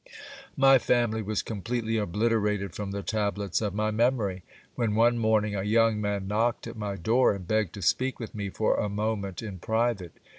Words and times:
—My 0.57 0.79
family 0.79 1.21
was 1.21 1.43
completely 1.43 1.97
obliterated 1.97 2.73
from 2.73 2.89
the 2.89 3.03
tablets 3.03 3.61
of 3.61 3.75
my 3.75 3.91
memory, 3.91 4.41
when 4.73 4.95
one 4.95 5.19
morning 5.19 5.53
a 5.53 5.61
young 5.61 6.01
man 6.01 6.27
knocked 6.27 6.65
at 6.65 6.75
my 6.75 6.95
door 6.95 7.35
and 7.35 7.47
begged 7.47 7.73
to 7.75 7.83
speak 7.83 8.19
with 8.19 8.33
me 8.33 8.49
for 8.49 8.77
a 8.77 8.89
moment 8.89 9.43
in 9.43 9.59
private. 9.59 10.13